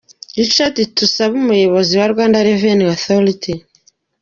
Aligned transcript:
Richard 0.39 0.75
Tusabe 0.97 1.33
Umuyobozi 1.41 1.93
wa 1.99 2.07
Rwanda 2.13 2.45
Revenue 2.47 2.91
Authority. 2.95 3.53